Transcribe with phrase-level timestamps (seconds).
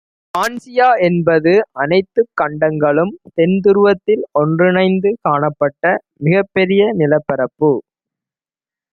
[0.33, 1.51] பான்ஜியா என்பது
[1.81, 5.83] அனைத்துக் கண்டங்களும் தென்துருவத்தில் ஒன்றிணைந்து காணப்பட்ட
[6.19, 7.71] மிகப்பெரிய நிலப்பரப்பு